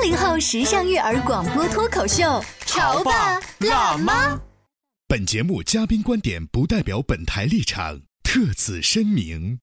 [0.00, 4.40] 八零后时尚育儿广播脱口秀，潮爸辣妈。
[5.06, 9.58] 本节目嘉宾观点不代表本台立场，特此声明。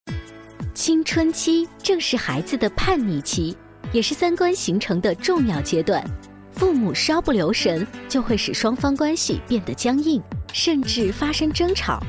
[0.76, 3.58] 青春期正是孩子的叛逆期，
[3.92, 6.06] 也是三观形成的重要阶段。
[6.52, 10.22] 父母稍不留神，就会使双方关系变得僵硬，
[10.54, 12.00] 甚至发生争吵。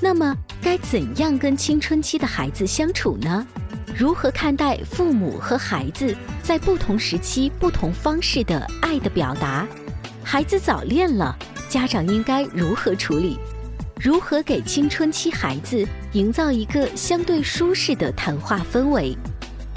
[0.00, 3.44] 那么，该怎样跟青春期的孩子相处呢？
[3.94, 9.66] 如何看待父母和孩子在不同时期、不同方式的爱的表达？
[10.24, 11.36] 孩子早恋了，
[11.68, 13.38] 家长应该如何处理？
[14.00, 19.14] 如何给青春期孩子营造一个相对舒适的谈话氛围？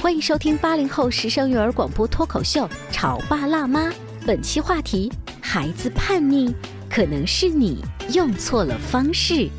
[0.01, 3.89] 欢迎收听八零后时尚育儿广播脱口秀《潮爸辣妈》。
[4.25, 6.55] 本期话题：孩子叛逆，
[6.89, 9.49] 可能是你用错了方式。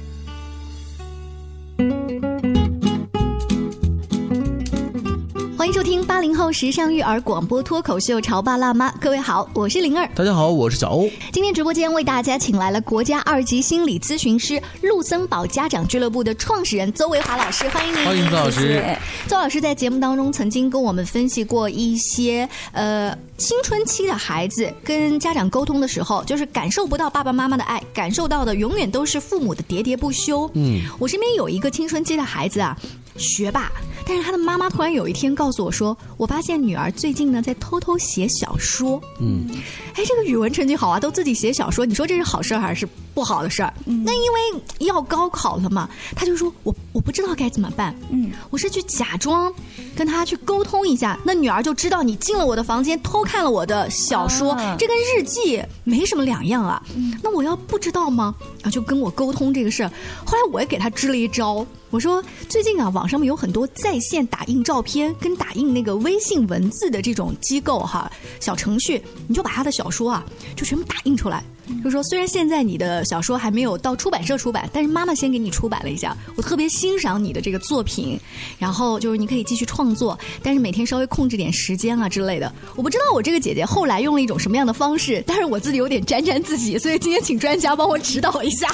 [6.26, 10.10] 零后时尚育儿广播脱口秀《潮爸辣妈》，各位好，我是灵儿。
[10.12, 11.08] 大家好，我是小欧。
[11.32, 18.04] 今天直播间为大家请来了国家二级心理咨询师陆森堡家长俱乐部的创始人邹维华老师，欢迎您。
[18.04, 18.82] 欢迎邹老师。
[19.28, 30.50] 邹老师在节目当中曾经跟我们分析过一些呃青春期的孩子跟家长沟通的时候，就是感受不到爸爸妈妈的爱，感受到的永远都是父母的喋喋不休。
[30.54, 32.76] 嗯，我身边有一个青春期的孩子啊。
[33.18, 33.70] 学霸，
[34.06, 39.46] 但是他的妈妈突然有一天告诉我说：“我发现女儿最近呢在偷偷写小说。”嗯，
[39.94, 43.72] 哎，这个语文成绩好啊，都自己写小说，你说这是好事还是不好的事儿？
[43.86, 47.96] 那因为要高考了嘛，他就说我我不知道该怎么办。
[48.10, 49.50] 嗯，我是去假装
[49.96, 56.82] 跟他去沟通一下，那女儿就知道你进了我的房间偷看了我的小说，这跟日记没什么两样啊。
[56.94, 58.34] 嗯那我要不知道吗？
[58.62, 59.90] 啊，就跟我沟通这个事儿。
[60.26, 61.66] 后来我也给他支了一招。
[61.88, 68.10] 我说最近啊，网上面有很多在线打印照片跟打印那个微信文字的这种机构哈，
[68.40, 70.22] 小程序，你就把他的小说啊，
[70.54, 71.42] 就全部打印出来。
[71.82, 76.16] 就说虽然现在你的小说还没有到出版社出版，但是妈妈先给你出版了一下。
[76.36, 78.18] 我特别欣赏你的这个作品，
[78.58, 82.52] 然后就是你可以继续创作，但是每天稍微控制点时间啊之类的。
[82.76, 88.68] 我不知道我这个姐姐后来用了一种什么样的方式，但是我自己有点沾沾自喜，所以今天请专家帮我指导一下。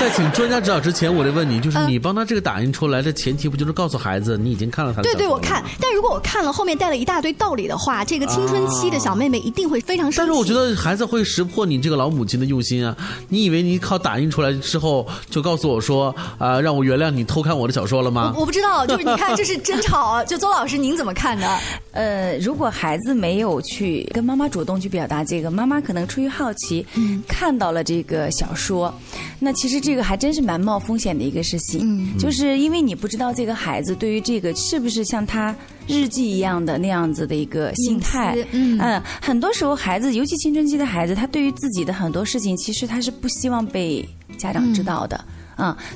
[0.00, 5.04] 在请专家指导之前，我得问你，就是你帮他这个打印出来的前提，不就是告诉孩子你已经看了他的？
[5.04, 5.64] 对对，我看。
[5.80, 10.16] 但如果我看了后面带了一大堆道理的话，这个青春期的小妹妹一定会非常生气。
[10.18, 11.67] 但是我觉得孩子会识破。
[11.68, 12.96] 你这个老母亲的用心啊！
[13.28, 18.32] 你以为你靠打印出来之后就告诉我说啊，让我原谅你偷看我的小说了吗？
[18.36, 20.22] 我不知道，就是你看这是争吵。
[20.24, 21.58] 就邹老师，您怎么看呢？
[21.92, 26.86] 呃，如果孩子没有去跟妈妈主动去表达这个，妈妈可能出于好奇，
[27.26, 28.92] 看到了这个小说，
[29.38, 31.80] 那其实这个还真是蛮冒风险的一个事情。
[31.82, 35.54] 嗯，就是因为你不知道这个孩子对于这个是不是像他。
[35.88, 44.06] 日记一样的那样子的一个心态，嗯，很多时候孩子，尤其青春期的孩子，他对于自己的很多事情，其实他是不希望被
[44.36, 45.18] 家长知道的。
[45.26, 45.34] 嗯，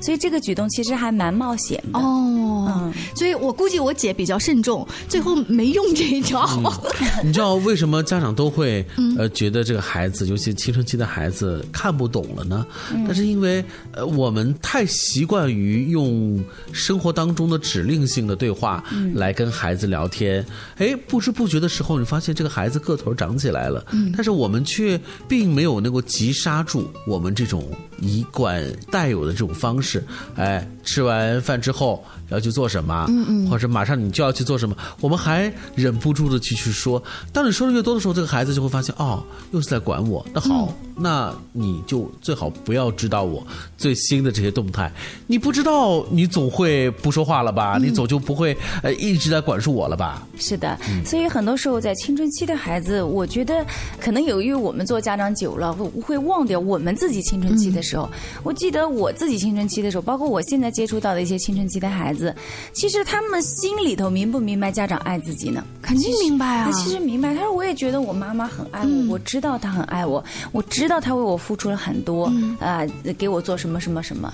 [0.01, 2.67] 所以这个举动其实还蛮冒险的哦。
[2.69, 6.49] 嗯，所以我估计我姐比较慎重，最后没用这一招。
[7.25, 8.85] 你知道为什么家长都会
[9.17, 12.67] 呃觉得这个孩子，尤其青春期的孩子看不懂了呢？
[13.07, 18.83] 那是因为呃我们太习惯于用生活当中的指令性的对话
[19.15, 20.45] 来跟孩子聊天。
[20.77, 23.85] 哎，不知不觉的时候，你发现这个孩子个头长起来了，
[24.15, 27.71] 但是我们却并没有能够急刹住我们这种
[28.03, 29.49] 一贯带有的这种。
[29.53, 30.03] 方式，
[30.35, 33.07] 哎，吃完饭之后要去做什么？
[33.09, 34.75] 嗯嗯，或者马上你就要去做什么？
[35.01, 37.01] 我们还忍不住的去去说。
[37.33, 40.25] 当你说的越多的时候，这个孩子就会发现，哦，又是在管我。
[40.33, 43.47] 那好，那你就最好不要知道我
[43.77, 44.91] 最新的这些动态。
[45.27, 47.77] 你不知道，你总会不说话了吧？
[47.79, 50.27] 你总就不会呃一直在管束我了吧？
[50.39, 53.63] 是的，所以很多时候在青春期的孩子，我觉得
[54.01, 58.09] 可能由于我们做家长久了，会会忘掉我们自己青春期的时候。
[58.43, 59.43] 我记得我自己。
[59.43, 62.22] 青春期的时候，包括我现在接触到的一些青春期的孩子，
[62.73, 65.65] 其实他们心里头明不明白家长爱自己呢？
[65.81, 66.71] 肯定明白啊。
[66.71, 69.09] 他其实明白，他说我也觉得我妈妈很爱我，嗯。
[69.09, 70.23] 我知道她很爱我，
[70.53, 72.31] 我知道她为我付出了很多，
[72.61, 72.83] 啊、
[73.17, 74.33] 给我做什么什么什么，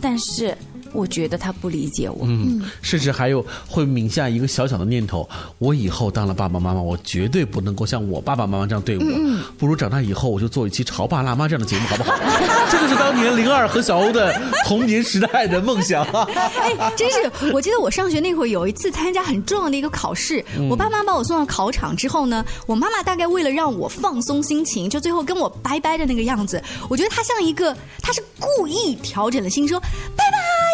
[0.00, 0.56] 但是
[0.92, 2.26] 我觉得他不理解我。
[2.26, 5.28] 嗯，甚至还有会泯下一个小小的念头：
[5.58, 9.04] 我以后当了爸爸妈妈，我绝对不能够像我爸爸妈妈这样对我。
[9.58, 12.14] 不如长大以后我就做一期《潮爸辣妈》这样的节目，好不好？
[12.70, 14.32] 这就是当年灵儿和小欧的
[14.64, 16.26] 童年时代的梦想啊！
[16.34, 30.29] 哎，真是，我记得我上学那会儿有一次参加很重要的一个考试，我爸妈把我送到考场之后呢，我妈妈大概为了让我放松心情，就最后跟我拜拜的那个样子，我觉得她像一个，她是故意调整了心说拜拜，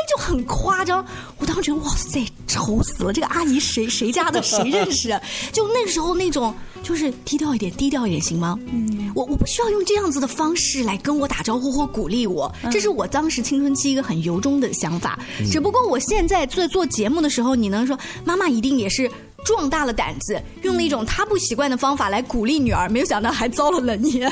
[0.06, 1.04] 就很夸张。
[1.38, 5.20] 我当时觉得哇塞，丑死了，这个阿姨谁谁家的，谁认识啊？
[5.52, 6.54] 就那时候那种。
[6.82, 8.56] 就是低调一点，低调一点行吗？
[8.72, 15.18] 嗯，我我不需要用这样子的方式来跟我打招呼或鼓励我，这是我当时青春期一个很由衷的想法。
[15.50, 19.10] 只不过我现在在做节目的时候，你能说妈妈一定也是
[19.46, 24.28] 壮大了胆子，用了一种他不习惯的方法来鼓励女儿，没有想到还遭了冷眼。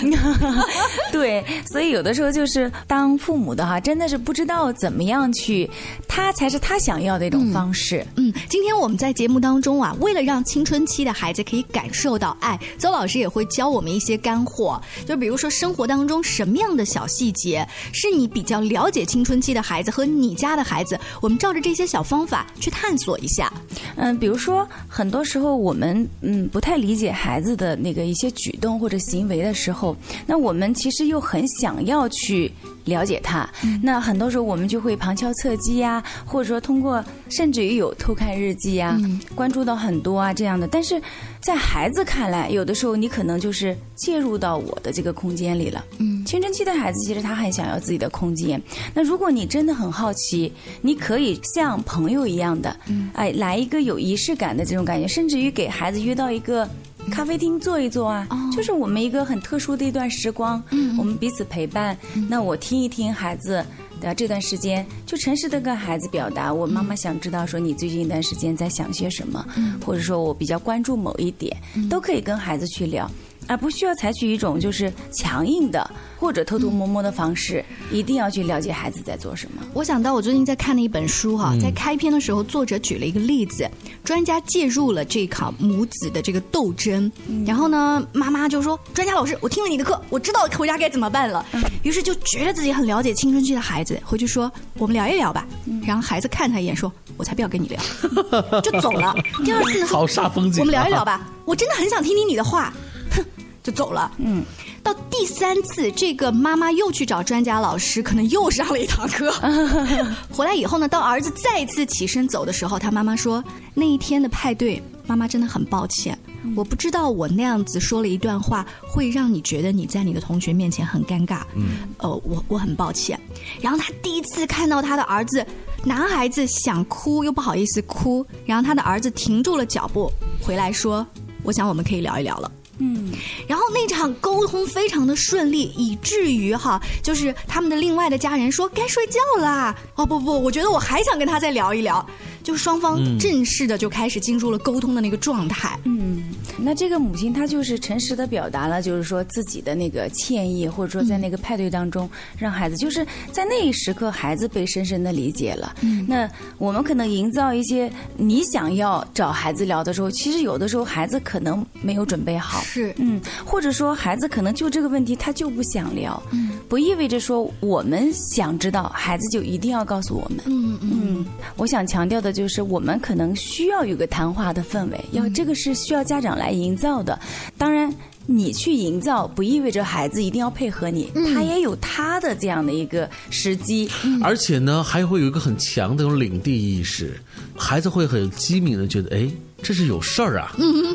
[1.12, 5.70] 对，所以有的时候就是当父母的哈，真的是不知道怎么样去，
[6.08, 8.04] 他才是他想要的一种方式。
[8.16, 23.52] 嗯，今天我们在节目当中啊，为了让青春期的孩子可以感受到爱，邹老师也会教我们一些干货，就比如说生活当中什么样的小细节是你比较了解青春期的孩子和你家的孩子，我们照着这些小方法去探索一下。
[23.94, 29.94] 嗯，比如说很很多时候我们嗯不太理解孩子的那个一些举动或者行为的时候，
[30.26, 32.50] 那我们其实又很想要去
[32.84, 33.48] 了解他。
[33.82, 38.98] 那很多时候我们就会旁敲侧击呀、或者说通过甚至于有偷看日记呀、
[39.34, 40.66] 关注到很多啊这样的。
[40.66, 41.00] 但是
[41.40, 45.84] 在孩子看来，有的时候你可能就是介入到我的这个空间里了。
[45.98, 48.60] 嗯，青春期的孩子其实他很想要自己的空间。
[48.94, 52.74] 那如果你真的很好奇，你可以像朋友一样的，
[53.14, 56.68] 哎，来一个有仪式感的这种感觉，甚至于给孩子约到一个。
[57.10, 60.62] 咖啡厅坐一坐啊，就是我们一个很特殊的一段时光，
[60.98, 61.96] 我们彼此陪伴。
[62.28, 63.64] 那我听一听孩子
[64.00, 69.44] 的这段时间，就诚实的跟孩子表达，我妈妈想知道说你最近一段时间在想些什么，
[69.84, 71.56] 或者说我比较关注某一点，
[71.88, 73.10] 都可以跟孩子去聊。
[73.46, 75.88] 而不需要采取一种就是强硬的
[76.18, 79.62] 或者偷偷摸摸的方式，一定要去了解孩子在做什么。
[79.72, 83.68] 我想到我最近在看的一本书哈、在开篇的时候，作者举了一个例子，
[84.02, 87.10] 专家介入了这场母子的这个斗争，
[87.46, 91.44] 然后呢，妈妈就说：“专家老师，我听了你的课，我知道回家该怎么办了。
[91.82, 95.46] 于是就觉得自己很了解青春期的孩子，回去说：“我们聊一聊吧。
[95.86, 97.80] 然后孩子看他一眼说：“我才不要跟你聊。
[98.62, 99.14] ”就走了。
[99.44, 102.72] 第二次呢，好煞风景啊我们聊一聊吧，我真的很想听听你的话。
[103.10, 103.24] 哼，
[103.62, 104.10] 就走了。
[104.18, 104.44] 嗯，
[104.84, 109.32] 到第三次，这个妈妈又去找专家老师，可能又上了一堂课。
[110.30, 113.42] 回来以后呢，当儿子再一次起身走的时候，他妈妈说
[113.72, 116.16] ：“那一天的派对，妈妈真的很抱歉，
[116.54, 121.40] 我不知道我那样子说了一段话，会让你觉得你在你的同学面前很尴尬。
[121.54, 123.18] 嗯，呃，我我很抱歉。
[123.62, 125.46] 然后他第一次看到他的儿子，
[125.82, 131.06] 男孩子想哭又不好意思哭，然后他的儿子停住了脚步，回来说
[131.42, 133.12] ：“我想我们可以聊一聊了。”嗯，
[133.46, 139.76] 然后那场沟通非常的顺利，以至于哈，就是他们的另外的家人说该睡觉啦。
[139.94, 142.04] 哦不不，我觉得我还想跟他再聊一聊。
[142.42, 145.78] 就双方正式的就开始进入了沟通的那个状态。
[145.84, 146.24] 嗯，
[146.58, 155.74] 那这个母亲她就是诚实的表达了，就是说自己的那个歉意，或者说在那个派对当中，让孩子就是在那一时刻，孩子被深深的理解了。
[155.80, 162.60] 嗯，那我们可能营造一些你想要找孩子聊的时候，其实有的时候孩子可能没有准备好。
[162.60, 170.38] 是，嗯，或者说孩子可能就这个问题他就不想聊，嗯，不意味着说我们想知道，孩子就一定要告诉我们。
[170.46, 171.26] 嗯嗯嗯，
[171.56, 177.18] 我想强调的就是，我们可能需要有个谈话的氛围，要这个是需要家长来营造的。
[177.58, 177.92] 当然，
[178.26, 183.90] 你去营造不意味着孩子一定要配合你，他也有他的这样的一个时机。
[184.22, 187.20] 而且呢，还会有一个很强的这种领地意识，
[187.56, 189.28] 孩子会很机敏的觉得，哎，
[189.64, 190.52] 这是有事儿啊！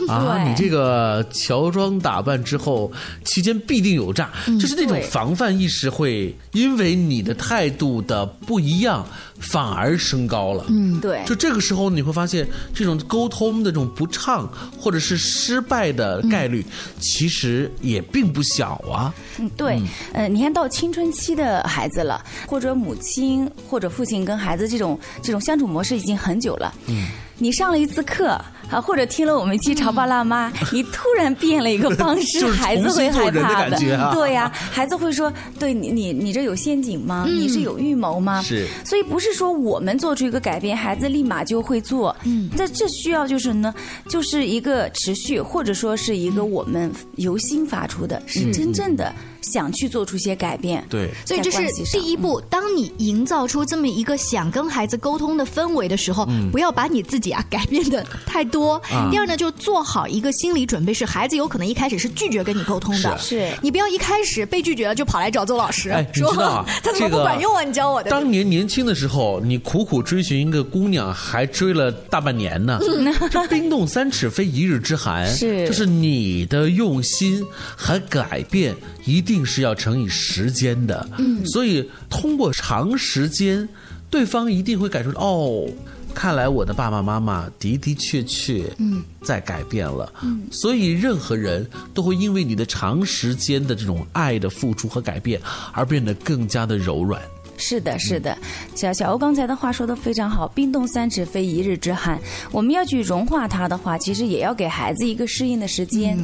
[0.08, 2.92] 啊，你这个乔装打扮之后，
[3.26, 4.30] 期间必定有诈，
[4.62, 9.04] 就是那种防范意识会因为你的态度的不一样，
[9.40, 10.66] 反而升高了。
[10.70, 14.48] 嗯，对，就这个时候你会发现，这种沟通的这种不畅
[14.78, 16.64] 或者是失败的概率，
[17.00, 19.12] 其实也并不小啊。
[19.40, 19.82] 嗯，对，
[20.14, 26.72] 呃，你看到青春期的孩子了，或者母亲或者父亲跟孩子这种这种相处模式已经很久了。
[26.88, 27.08] 嗯，
[27.38, 37.26] 你上了一次课，啊，或者听了我们一期《潮爸辣妈》，你突然变了一个方式， 孩子会害怕感觉啊对呀、孩子会说：“对你，你你这有陷阱吗？
[37.28, 42.16] 你是有预谋吗？”是所以不是说我们做出一个改变，孩子立马就会做。
[42.26, 43.74] 嗯，那这需要就是呢，
[44.08, 50.84] 就是一个持续，或者说是一个我们由心发出的，是真正的想去做出一些改变。
[50.90, 51.60] 对，所以这是
[51.92, 52.42] 第一步。
[52.50, 58.76] 当你营造出这么一个想跟孩子沟通的氛围的时候，不要把你自己啊改变的太多。
[58.92, 63.18] 啊第二呢，就做好一个心理准备，是孩子有可能一开始是拒绝跟你沟通的。
[63.18, 67.64] 是你不要一开始被拒绝了就跑来找邹老师，哎你说知道啊 他怎么这个不管用啊？
[67.64, 68.10] 你教我的。
[68.10, 72.80] 当年年轻的时候，你苦苦追寻一个姑娘，还追了大半年呢。
[73.32, 81.08] 这冰冻三尺非一日之寒，是就是你的用心和改变，一定是要乘以时间的。
[81.20, 83.70] 嗯，所以通过长时间，
[84.10, 85.70] 对方一定会感受到哦。
[86.16, 95.40] 看来我的爸爸妈妈的的确确嗯在改变了，嗯，所以任何人都会因为你的长时间的这种爱的付出和改变
[95.72, 97.22] 而变得更加的柔软。
[97.62, 98.36] 是的，是的，
[98.74, 102.18] 小小欧刚才的话说的非常好，冰冻三尺非一日之寒。
[102.52, 106.18] 我们要去融化它的话，其实也要给孩子一个适应的时间。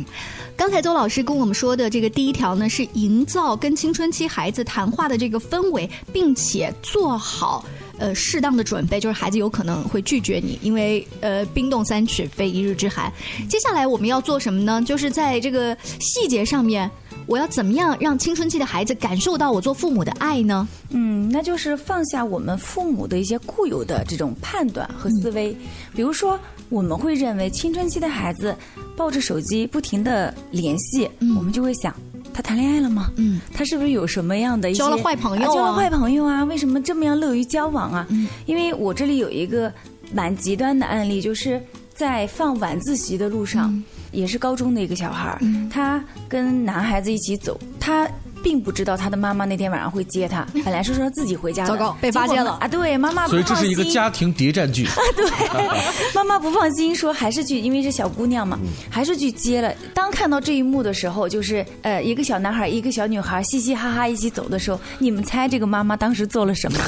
[0.58, 7.66] 刚才邹老师跟我们说的这个第一条呢，是营造跟青春期孩子谈话的这个氛围，并且做好
[7.98, 13.12] 呃适当的准备，就是孩子有可能会拒绝你，因为呃冰冻三尺非一日之寒。
[13.50, 14.82] 接下来我们要做什么呢？
[14.82, 16.90] 就是在这个细节上面。
[17.28, 20.68] 我要怎么样让青春期的孩子感受到我做父母的爱呢？
[20.92, 25.58] 嗯，那就是放下我们父母的一些固有的这种判断和思维，
[25.96, 28.56] 比如说我们会认为青春期的孩子
[28.96, 31.94] 抱着手机不停的联系，我们就会想。
[32.34, 33.12] 他谈恋爱了吗？
[33.16, 36.44] 嗯，他是不是有什么样的一些交了坏朋友啊交了坏朋友啊？
[36.44, 38.06] 为什么这么样乐于交往啊？
[38.10, 39.72] 嗯因为我这里有一个
[40.14, 41.62] 蛮极端的案例，就是
[41.94, 45.40] 在放晚自习的路上，嗯也是高中的一个小孩儿，
[45.72, 48.10] 他跟男孩子一起走，他。
[48.46, 52.68] 并不知道他的妈妈那天晚上会接他， 本来是说自己回家的，糟糕被发现了啊！
[52.68, 54.86] 对，妈妈不所以这是一个家庭谍战剧。
[55.18, 55.26] 对
[56.14, 59.74] 妈妈不放心，说还是去，因为是小姑娘嘛，还是去接了。
[59.96, 66.80] 当看到这一幕的时候，就是呃，一个小男孩，一个小女孩，嘻嘻哈哈一起走的时候，你们猜这个妈妈当时做了什么？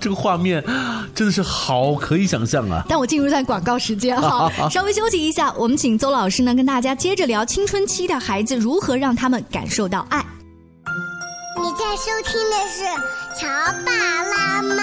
[0.00, 0.64] 这个画面
[1.14, 2.82] 真的是好可以想象啊！
[2.88, 10.24] 但我进入在广告时间哈，稍微休息一下，我们请邹老师呢跟大家接着聊青春期的孩子如何让他们感受到爱。
[11.80, 12.84] 在收听的是
[13.40, 13.48] 《潮
[13.86, 13.90] 爸
[14.22, 14.74] 辣妈》，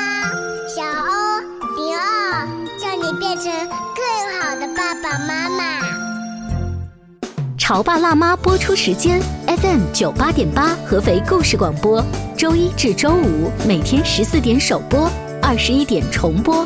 [0.67, 1.39] 小欧
[1.75, 2.47] 零二，
[2.79, 3.53] 叫你变成
[3.93, 4.03] 更
[4.41, 5.79] 好的爸爸妈妈。
[7.55, 12.03] 《潮爸辣妈》播出时间：FM 九八点八，合肥故事广播，
[12.35, 15.07] 周一至周五每天十四点首播，
[15.39, 16.65] 二十一点重播。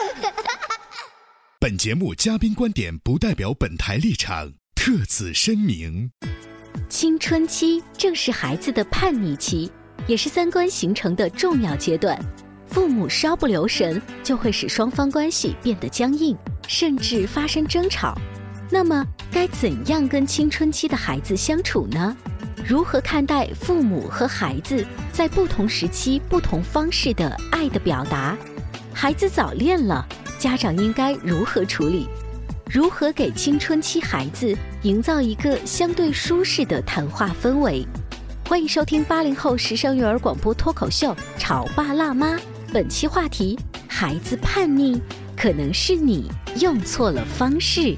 [1.61, 6.09] 本节目嘉宾观点不代表本台立场，特此声明。
[6.89, 9.71] 青春期正是孩子的叛逆期，
[10.07, 12.19] 也是三观形成的重要阶段。
[12.65, 16.35] 父母稍不留神，就会使双方关系变得僵硬，
[16.67, 18.17] 甚至发生争吵。
[18.71, 22.17] 那么，该怎样跟青春期的孩子相处呢？
[22.65, 28.35] 如何看待父母和孩子在不同时期、不同方式的爱的表达？
[28.91, 30.07] 孩子早恋了，
[30.41, 32.07] 家长应该如何处理？
[32.67, 37.85] 如何给青春期孩子营造一个相对舒适的谈话氛围？
[38.49, 42.33] 欢迎收听八零后时尚育儿广播脱口秀《潮爸辣妈》，
[42.73, 43.55] 本期话题：
[43.87, 44.99] 孩子叛逆，
[45.37, 47.95] 可能是你用错了方式。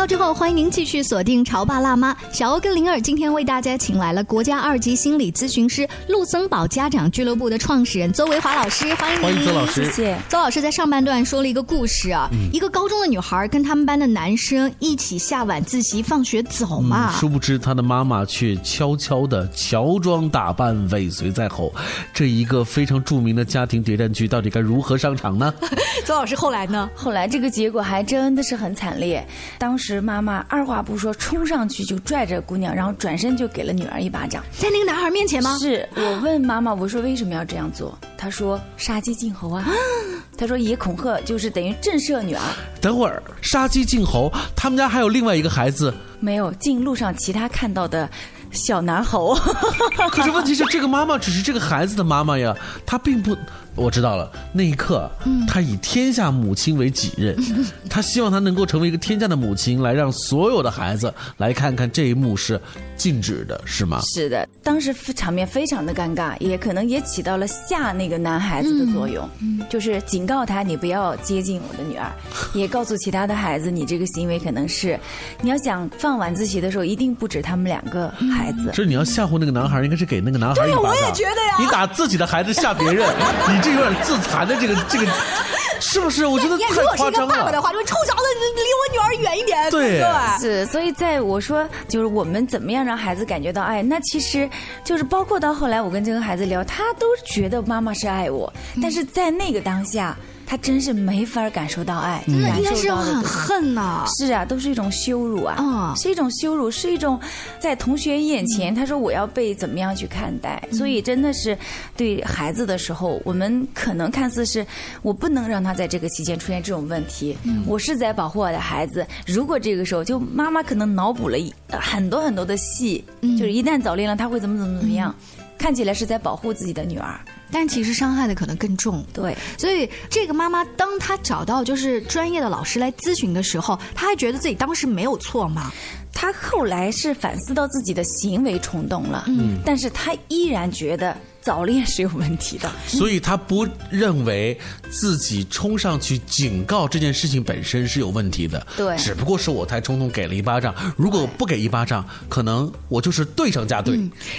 [0.00, 2.14] 告之后，欢迎您继续锁定《潮爸辣妈》。
[2.32, 9.84] 小欧跟灵儿今天为大家请来了国家二级心理咨询师陆森堡家长俱乐部的创始人邹维华老师，欢迎欢迎邹老师。
[9.84, 10.18] 谢谢。
[10.26, 21.70] 邹老师在上半段说了一个故事啊，一个高中的女孩跟他们班的男生一起下晚自习放学走嘛，殊不知她的妈妈却悄悄的乔装打扮尾随在后。
[22.14, 25.52] 这一个非常著名的家庭谍战剧到底该如何上场呢？
[26.06, 26.88] 邹老师后来呢？
[26.94, 29.22] 后来这个结果还真的是很惨烈。
[29.58, 35.56] 当时妈妈二话不说冲上去就拽着姑娘，然后转身就给了女儿一巴掌，在那个男孩面前吗？
[35.58, 37.98] 是我问妈妈，我说为什么要这样做？
[38.18, 39.66] 她说杀鸡儆猴啊。
[40.36, 42.42] 她说以恐吓就是等于震慑女儿。
[42.80, 48.06] 等会儿杀鸡儆猴，他们家还有另外一个孩子，没有进路上其他看到的。
[48.52, 49.32] 小男猴，
[50.10, 52.52] 可是问题是，这个妈妈只是这个孩子的妈妈呀，
[52.84, 53.36] 她并不。
[53.80, 55.10] 我知道了，那一刻，
[55.48, 57.34] 他以天下母亲为己任，
[57.88, 62.60] 他希望他能够成为一个天下的母亲，来让所有的孩子来看看这一幕是
[62.94, 64.00] 禁止的，是吗？
[64.02, 69.26] 是的，当时场面非常的尴尬，也可能也起到了吓那个男孩子的作用，
[69.70, 72.12] 就是警告他你不要接近我的女儿，
[72.52, 75.00] 也告诉其他的孩子你这个行为可能是，
[75.40, 80.82] 你要想放晚自习的时候一定不止他们两个孩子，就是你要吓唬那个男孩，应该是给那个男孩一巴掌。
[80.82, 83.08] 我也觉得呀，你打自己的孩子吓别人，
[83.48, 85.06] 你这有点自残的这个这个，
[85.80, 86.26] 是不是？
[86.26, 86.84] 我觉得太夸张了。
[86.84, 88.22] 如果是一个爸爸的话，就臭小子，
[88.56, 89.70] 离我女儿远一点。
[89.70, 90.02] 对，
[90.38, 90.66] 是。
[90.66, 93.82] 所以在我说，就是我们怎么样让孩子感觉到爱？
[93.82, 94.48] 那其实
[94.84, 100.16] 就是包括到后来，我跟这个孩子聊，他都觉得妈妈是爱我，但是在那个当下。
[100.50, 104.04] 他真是没法感受到爱，真的应该是很恨呐。
[104.18, 107.20] 是啊，都是一种羞辱啊，是一种羞辱，是一种
[107.60, 110.60] 在同学眼前，他说我要被怎么样去看待。
[110.72, 111.56] 所以真的是
[111.96, 114.66] 对孩子的时候，我们可能看似是
[115.02, 119.06] 我不能让他在这个期间出现这种问题，我是在保护我的孩子。
[119.28, 121.38] 如果这个时候就妈妈可能脑补了
[121.68, 125.14] 很多很多的戏，就是一旦早恋了，他会怎么怎么怎么样，
[125.60, 127.20] 看起来是在保护自己的女儿。
[127.52, 129.36] 但其实伤害的可能更重，对。
[129.58, 135.70] 所以这个妈妈，当她找到就是专业的老师来咨询的时候，她还觉得自己当时没有错吗？
[136.14, 141.14] 她后来是反思到自己的行为冲动了，嗯，但是她依然觉得。
[141.42, 144.58] 早恋是有问题的， 所以他不认为
[144.90, 148.66] 自己冲上去警告这件事情本身是有问题的。
[148.76, 150.74] 对，只不过是我太冲动给了一巴掌。
[150.96, 153.96] 如果不给一巴掌，可能我就是对上加对，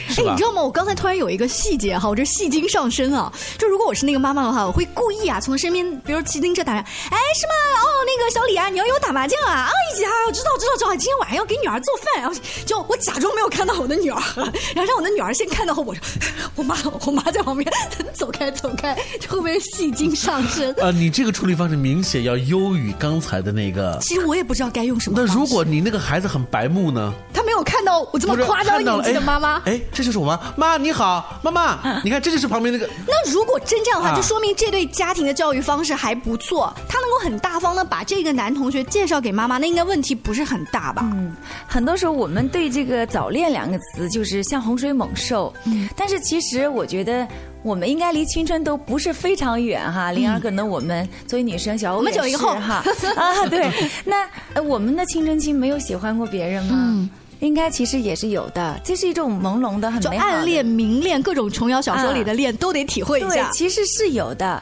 [0.10, 0.32] 是吧？
[0.32, 0.62] 你知道吗？
[0.62, 3.32] 我刚才突然有一个细节哈，我这戏精上身啊！
[3.58, 7.82] 就如果我是那个妈妈的话，我会故意啊从身边，比如骑自行车打人，哎，是吗？
[7.82, 9.52] 哦，那个小李啊，你要有打麻将啊？
[9.52, 14.22] 啊，一起啊，知道知道知道，今天晚上要给女儿做饭，然后就我假装没有看到我的女儿，
[14.74, 15.96] 然后让我的女儿先看到我，
[16.56, 16.78] 我妈。
[17.06, 17.72] 我妈在旁边，
[18.14, 20.72] 走开走开，就会不会戏精上身？
[20.82, 23.98] 啊，你这个处理方式明显要优于刚才的那个。
[24.02, 25.20] 其实我也不知道该用什么。
[25.20, 27.14] 那如果你那个孩子很白目呢？
[27.34, 29.62] 他没有看到我这么夸张演技的妈妈。
[29.66, 30.40] 哎，这就是我妈。
[30.56, 32.90] 妈你好，妈妈，你看这就是旁边那个。
[33.08, 36.74] 那如果真这样的话，就说明这对家庭的教育方式还不错。
[36.88, 41.10] 他能够很大方的把这个男同学介绍给妈妈，那应该问题不是很大吧？
[41.14, 41.36] 嗯，
[41.68, 45.52] 很多时候我们对这个早恋两个词就是像洪水猛兽。
[45.66, 46.86] 嗯，但是其实我。
[46.92, 47.26] 觉得
[47.64, 52.84] 我们应该离青春都不是非常远哈，灵儿可能我们作为女生，小欧九零后哈
[53.16, 53.72] 啊，对，
[54.04, 57.10] 那我们的青春期没有喜欢过别人吗？
[57.40, 63.50] 应该其实也是有的，这是一种朦胧的、很美好暗恋、明恋，各种琼瑶小说里的恋都得体会一下。
[63.54, 64.62] 其实是有的。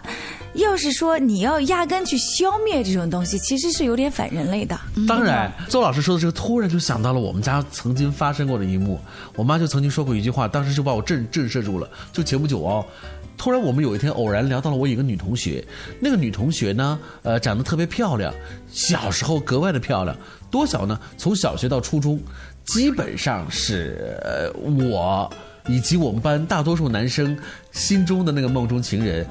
[0.59, 4.79] 要是说你要压根去消灭这种东西，其实是有点反人类的。
[5.07, 8.99] 当然，邹老师说的这个，突然就想到了我们家曾经发生过的一幕。
[9.35, 11.89] 我妈就曾经说过一句话，当时就把我震震慑住了。
[12.13, 12.85] 就前不久哦，
[13.37, 15.63] 突然我们有一天偶然聊到了我一个女同学，
[15.99, 18.33] 那个女同学呢，呃，长得特别漂亮，
[18.71, 20.15] 小时候格外的漂亮。
[20.51, 20.99] 多小呢？
[21.17, 22.19] 从小学到初中，
[22.65, 24.51] 基本上是呃
[24.85, 25.31] 我。
[25.67, 27.37] 以及我们班大多数男生
[27.71, 29.25] 心中的那个梦中情人，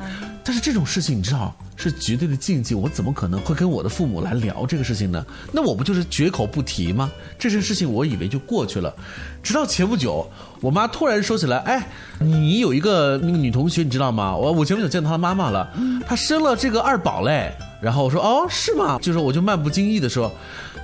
[0.45, 5.25] 但是这种事情你知道是绝对的禁忌，我怎么可能会跟我的父母来聊这个事情呢？
[5.53, 7.11] 那我不就是绝口不提吗？
[7.39, 8.95] 这件事情我以为就过去了，
[9.43, 10.29] 直到前不久，
[10.61, 11.89] 我妈突然说起来，哎，
[12.19, 14.37] 你有一个那个女同学，你知道吗？
[14.37, 15.69] 我我前不久见到她妈妈了，
[16.07, 17.53] 她生了这个二宝嘞。
[17.81, 18.99] 然后我说，哦，是吗？
[19.01, 20.33] 就是我就漫不经意的说，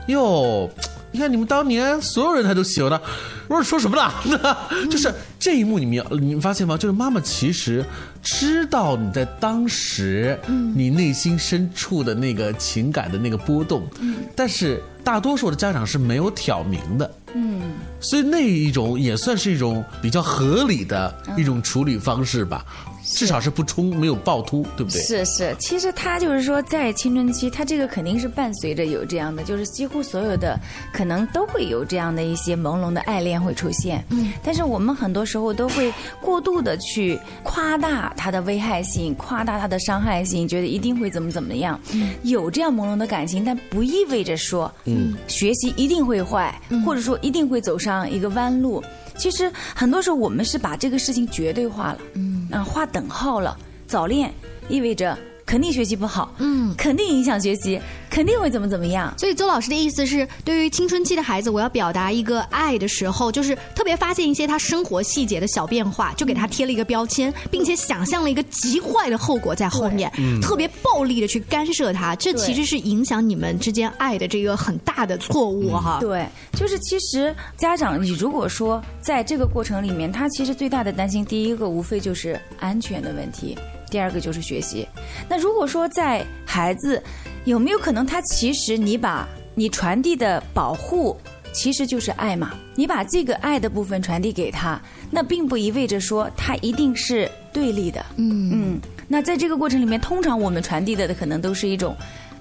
[0.07, 0.71] 哟，
[1.15, 3.01] 你看你们当年所有人他都喜欢他。
[3.47, 4.57] 我说说什么呢？
[4.91, 6.77] 就是这一幕，你们要你们发现吗？
[6.77, 7.85] 就是妈妈其实
[8.21, 10.37] 知道你在当时
[10.75, 13.87] 你内心深处的那个情感的那个波动，
[14.35, 17.09] 但是大多数的家长是没有挑明的。
[17.35, 17.63] 嗯，
[18.01, 22.65] 所以那一种也算是一种比较合理的一种处理方式吧。
[23.05, 25.01] 至少是不冲，没有暴突，对不对？
[25.01, 30.59] 是是，其实他就是说，在青春期，他这个肯定是伴随着有这样的，就是几乎所有的
[30.93, 34.05] 可能都会有这样的一些朦胧的爱恋会出现。
[34.11, 41.79] 嗯，但是我们很多时候都会过度的去夸大它的危害性，夸大它的伤害性，觉得一定会怎么怎么样。
[41.93, 48.83] 嗯，有这样朦胧的感情，但不意味着说，嗯，学习一定会坏，或者说一定会走上一个弯路。
[49.17, 53.57] 其实很多时候我们是把这个事情绝对化了，嗯，嗯，划等号了。
[53.87, 54.33] 早恋
[54.69, 57.81] 意味着肯定学习不好，嗯，肯定影响学习。
[58.11, 70.09] 肯定会怎么怎么样，所以周老师的意思是，对于青春期的孩子，我要表达一个爱的时候，就是特别发现一些他生活细节的小变化，就给他贴了一个标签，并且想象了一个极坏的后果在后面，
[70.41, 75.99] 特别暴力的去干涉他，这其实是影响你们之间爱的这个很大的错误哈。
[76.01, 83.59] 对，就是其实家长，你如果说在这个过程里面，他其实最大的担心，第一个无非就是安全的问题，
[83.95, 84.85] 第二个就是学习。
[85.29, 87.01] 那如果说在孩子。
[87.45, 91.15] 有没有可能，他其实你把你传递的保护，
[91.53, 92.55] 其实就是爱嘛？
[92.75, 94.81] 你把这个爱的部分传递给他，
[95.11, 98.03] 那并不意味着说他一定是对立的。
[98.17, 98.81] 嗯嗯。
[99.07, 101.95] 那在这个过程里面，通常我们传递的的可能都是一种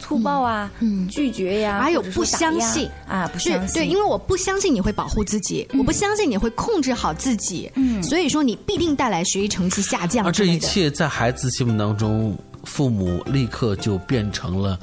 [0.04, 0.70] 粗暴啊、
[1.10, 3.74] 拒绝呀，还有不相信啊，不相信。
[3.74, 7.72] 对，因为我不相信你会保护自己，我不相信你会控制好自己。
[7.76, 8.04] 嗯。
[8.04, 10.26] 所以说，你必定带来学习成绩下降。
[10.26, 12.38] 而这一切在孩子心目当中。
[12.66, 14.80] 父母立刻就变成了，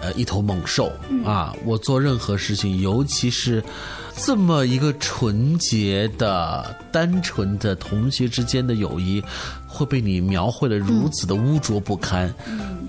[0.00, 0.90] 呃，一头猛兽
[1.24, 1.54] 啊！
[1.64, 3.62] 我做任何事情，尤其是
[4.16, 9.22] 这么一个纯洁的、单纯的同学之间的友谊，
[9.68, 12.28] 会被你描绘的如此的污浊不堪。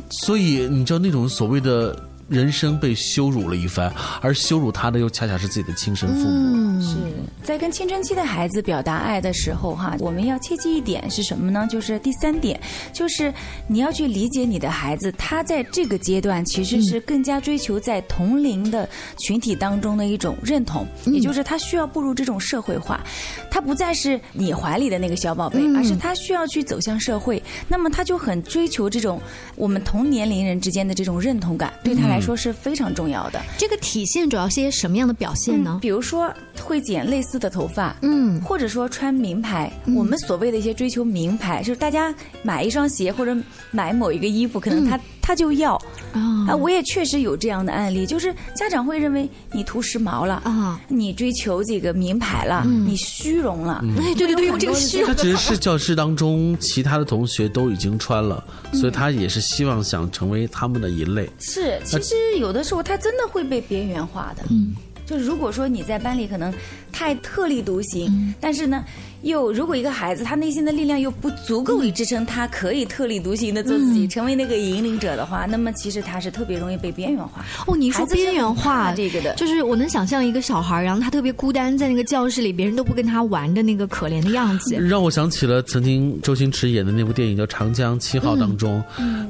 [0.09, 1.95] 所以，你知道那种所谓的。
[2.29, 6.81] 人生被羞辱了一番，而羞辱他的又恰恰是自己的亲生父母。
[6.81, 6.95] 是
[7.43, 11.67] 在跟青春期的孩子表达爱的时候，哈，我们要切记一点是什么呢？
[11.69, 12.59] 就是第三点，
[12.93, 13.33] 就是
[13.67, 18.87] 你要去理解你的孩子，他在这个阶段其实是更加追求在同龄的
[19.19, 23.03] 群体当中的一种认同，也就是他需要步入这种社会化，
[23.51, 27.41] 他不再是你怀里的那个小宝贝，而是他需要去走向社会。
[27.67, 29.21] 那么他就很追求这种
[29.55, 32.12] 我们同年龄人之间的这种认同感，对他。
[32.12, 33.41] 来说是非常重要的。
[33.57, 35.79] 这个体现主要是些什么样的表现呢？
[35.81, 39.71] 比如说会剪类似的头发，嗯，或者说穿名牌。
[39.95, 43.35] 我们所谓的一些追求名牌，就是大家买一双鞋或者
[43.71, 45.73] 买某一个衣服，可能他他就要
[46.11, 46.53] 啊。
[46.55, 53.83] 我也确实有这样的案例，就是家长会认为你图时髦了啊，你追求这个名牌了，你虚荣了。
[53.97, 55.07] 哎，对对对，有这个虚荣。
[55.07, 61.27] 他只 是教室当中其他的同学都已经穿了，所以他也是希望想成为他们的一类。
[61.39, 61.79] 是。
[61.85, 64.43] 其实有的时候，他真的会被边缘化的。
[64.49, 66.53] 嗯，就是如果说你在班里可能
[66.91, 68.83] 太特立独行，但是呢。
[69.23, 77.43] 又，如果一个孩子他内心的力量又不足够以支撑他可以特立独行的做自己，成为那个引领者的话，那么其实他是特别容易被边缘化。
[77.65, 84.75] 哦，你说边缘化这个的，就是我能想象一个小孩，然后他特别孤单，在那个教室里，别人都不跟他玩的那个可怜的样子。
[84.75, 88.83] 让我想起了曾经周星驰演的那部电影叫《长江七号》当中，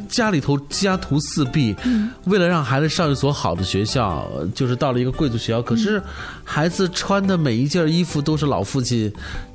[0.09, 1.75] 家里头家徒四壁，
[2.25, 6.01] 为了让孩子上一所好的学校，就是到了一个贵族学校，可是
[6.43, 9.13] 孩子穿的每一件衣服都是老父亲。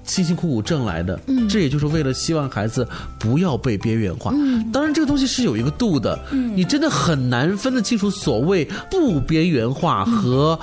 [0.09, 4.33] 辛辛苦苦挣来的，这也就是为了希望孩子不要被边缘化。
[4.73, 10.59] 当然，这个东西是有一个度的，你真的很难分得清楚所谓不边缘化和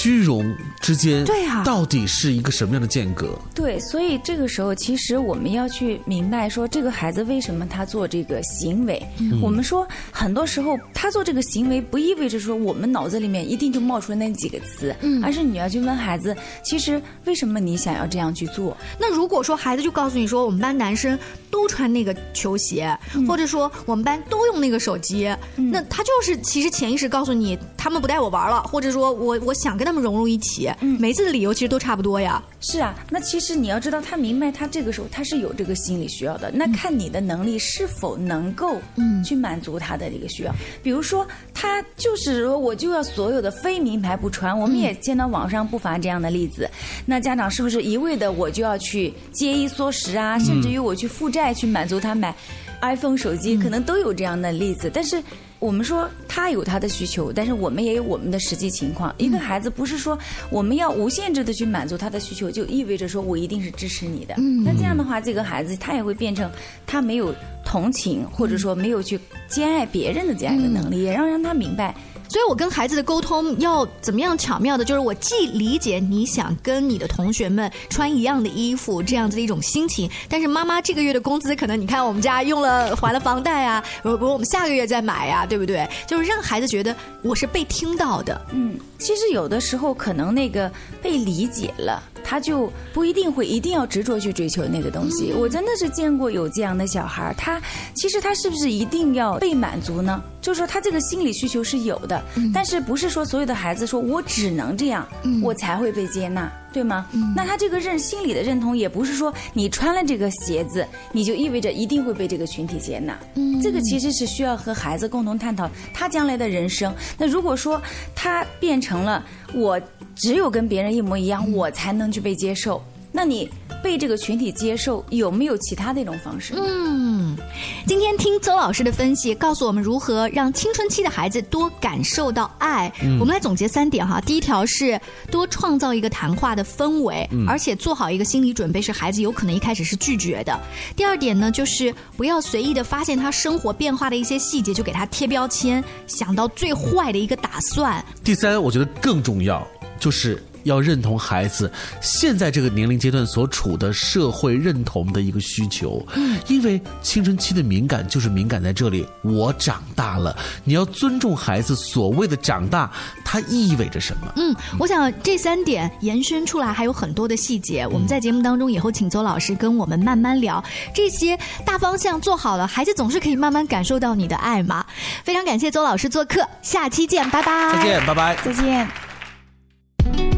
[0.00, 3.36] 虚荣之间，对呀，到底是一个什么样的间隔？
[3.52, 9.04] 对，所以这个时候，其实我们要去明白说，这个孩子为什么他做这个行为。
[9.42, 18.76] 我们说，很多时候他做这个行为，不意味着说我们脑子里面一定就冒出那几个词，而是你要去问孩子，其实为什么你想要这样去做？
[19.00, 21.18] 那如果说孩子就告诉你说，我们班男生
[21.50, 30.98] 都穿那个球鞋，或者说我们班都用那个手机，那他就是其实潜意识告诉你，他们不带我玩了，或者说我我想跟他们融入一起，嗯。
[31.00, 32.42] 每次的理由其实都差不多呀。
[32.60, 39.22] 是啊，那其实你要知道，他明白他这个时候他是有这个心理需要的，那看你的能力是否能够嗯。
[39.22, 40.54] 去满足他的这个需要。
[40.82, 46.68] 比如说他就是说我就要所有的非名牌不穿，我们也见到网上不乏这样的例子，
[47.06, 52.34] 那家长是不是一味的我就要去节衣缩食啊，甚至于我去负债去满足他买
[52.80, 54.90] iPhone 手机，可能都有这样的例子。
[54.92, 55.22] 但是
[55.58, 59.14] 我们说他有他的需求，但是我们也有我们的实际情况。
[59.18, 60.16] 一个孩子不是说
[60.50, 64.34] 我们要无限制的去满足他的需求，就意味着说我一定是支持你的。
[64.64, 66.50] 那这样的话，这个孩子他也会变成
[66.86, 69.18] 他没有同情，或者说没有去
[69.48, 71.94] 兼爱别人的这样一个能力，也让让他明白。
[72.28, 85.88] 所以，我跟孩子的沟通要怎么样巧妙的，就是我既理解你想跟你的同学们穿一样的衣服这样子的一种心情，但是妈妈这个月的工资可能你看我们家用了还了房贷啊， 如果我们下个月再买呀，对不对？
[86.06, 88.40] 就是让孩子觉得我是被听到的。
[88.52, 92.02] 嗯，其实有的时候可能那个被理解了。
[92.24, 95.32] 他就不一定会一定要执着去追求那个东西。
[95.32, 97.58] 我真的是见过有这样的小孩他
[97.94, 100.22] 其实他是不是一定要被满足呢？
[100.42, 105.08] 就是说他这个心理需求是有的，但是不是说所有的孩子说我只能这样，
[105.42, 107.06] 我才会被接纳，对吗？
[107.34, 113.18] 那他这个认心理的认同也不是说你穿了这个鞋子，你就意味着一定会被这个群体接纳。
[113.62, 116.94] 这个其实是需要和孩子共同探讨他将来的人生。
[117.16, 117.80] 那如果说
[118.14, 119.80] 他变成了我。
[120.20, 122.82] 只有跟别人一模一样，我才能去被接受。
[123.18, 123.50] 那你
[123.82, 126.54] 被这个群体接受，有没有其他的一种方式？
[126.56, 127.36] 嗯，
[127.84, 132.92] 今天听周老师的分析，告诉我们如何让青春期的孩子多感受到爱。
[133.18, 134.20] 我们来总结三点哈。
[134.20, 135.00] 第一条是
[135.32, 140.56] 多创造一个谈话的氛围，而且做好一个心理准备，是孩子有可能一开始是拒绝的。
[140.94, 148.04] 第二点呢，就是不要随意的发现他生活变化的一些细节，就给他贴标签，想到最坏的一个打算。
[148.22, 149.66] 第三，我觉得更重要。
[150.00, 159.06] 就是要认同孩子现在这个年龄阶段所处的社会认同的一个需求，嗯，因为青春期的敏感就是敏感在这里。
[159.22, 162.90] 我长大了，你要尊重孩子所谓的长大，
[163.24, 164.32] 它意味着什么？
[164.36, 170.62] 嗯，我想这三点延伸出来还有很多的细节，我们在节目当中以后请邹老师跟我们慢慢聊。
[170.94, 174.84] 这些大方向做好了，孩子总是可以慢慢感受到你的爱嘛。
[175.24, 177.72] 非常感谢邹老师做客，下期见，拜拜。
[177.74, 178.36] 再见，拜拜。
[178.44, 180.37] 再见。